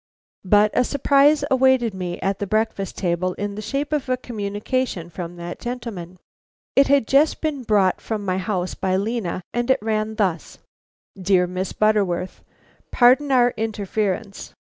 But 0.43 0.71
a 0.73 0.83
surprise 0.83 1.43
awaited 1.51 1.93
me 1.93 2.19
at 2.21 2.39
the 2.39 2.47
breakfast 2.47 2.97
table 2.97 3.33
in 3.33 3.53
the 3.53 3.61
shape 3.61 3.93
of 3.93 4.09
a 4.09 4.17
communication 4.17 5.11
from 5.11 5.35
that 5.35 5.59
gentleman. 5.59 6.17
It 6.75 6.87
had 6.87 7.07
just 7.07 7.39
been 7.39 7.61
brought 7.61 8.01
from 8.01 8.25
my 8.25 8.39
house 8.39 8.73
by 8.73 8.95
Lena, 8.97 9.43
and 9.53 9.69
it 9.69 9.77
ran 9.79 10.15
thus: 10.15 10.57
"DEAR 11.21 11.45
MISS 11.45 11.73
BUTTERWORTH: 11.73 12.41
"Pardon 12.91 13.31
our 13.31 13.53
interference. 13.57 14.55